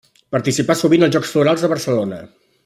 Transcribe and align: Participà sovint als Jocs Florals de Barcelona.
Participà 0.35 0.75
sovint 0.79 1.05
als 1.09 1.13
Jocs 1.17 1.35
Florals 1.35 1.67
de 1.67 1.71
Barcelona. 1.75 2.19